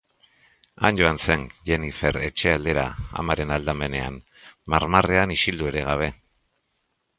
[0.87, 2.87] Han joan zen Jennifer etxe aldera
[3.25, 4.19] amaren aldamenean,
[4.75, 6.13] marmarrean isildu ere gabe.